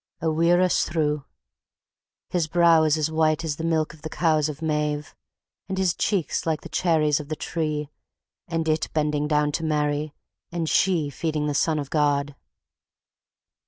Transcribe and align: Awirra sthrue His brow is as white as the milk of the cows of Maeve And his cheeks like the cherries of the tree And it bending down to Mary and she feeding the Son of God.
Awirra 0.19 0.65
sthrue 0.69 1.25
His 2.31 2.47
brow 2.47 2.85
is 2.85 2.97
as 2.97 3.11
white 3.11 3.43
as 3.43 3.57
the 3.57 3.63
milk 3.63 3.93
of 3.93 4.01
the 4.01 4.09
cows 4.09 4.49
of 4.49 4.59
Maeve 4.59 5.13
And 5.69 5.77
his 5.77 5.93
cheeks 5.93 6.43
like 6.47 6.61
the 6.61 6.69
cherries 6.69 7.19
of 7.19 7.27
the 7.29 7.35
tree 7.35 7.91
And 8.47 8.67
it 8.67 8.89
bending 8.93 9.27
down 9.27 9.51
to 9.51 9.63
Mary 9.63 10.15
and 10.51 10.67
she 10.67 11.11
feeding 11.11 11.45
the 11.45 11.53
Son 11.53 11.77
of 11.77 11.91
God. 11.91 12.33